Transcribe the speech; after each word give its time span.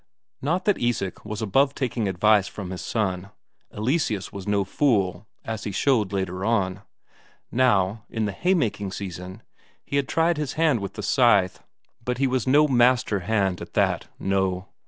Not 0.41 0.65
that 0.65 0.81
Isak 0.81 1.23
was 1.25 1.43
above 1.43 1.75
taking 1.75 2.07
advice 2.07 2.47
from 2.47 2.71
his 2.71 2.81
son; 2.81 3.29
Eleseus 3.71 4.33
was 4.33 4.47
no 4.47 4.63
fool, 4.63 5.27
as 5.45 5.63
he 5.63 5.71
showed 5.71 6.11
later 6.11 6.43
on. 6.43 6.81
Now, 7.51 8.05
in 8.09 8.25
the 8.25 8.31
haymaking 8.31 8.91
season, 8.93 9.43
he 9.85 9.97
had 9.97 10.07
tried 10.07 10.37
his 10.37 10.53
hand 10.53 10.79
with 10.79 10.93
the 10.93 11.03
scythe 11.03 11.61
but 12.03 12.17
he 12.17 12.25
was 12.25 12.47
no 12.47 12.67
master 12.67 13.19
hand 13.19 13.61
at 13.61 13.75
that, 13.75 14.07
no. 14.17 14.69